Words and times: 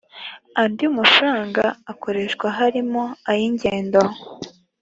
andi 0.61 0.85
mafaranga 0.99 1.63
akoreshwa 1.91 2.47
harimo 2.57 3.03
ay 3.31 3.39
ingendo 3.47 4.01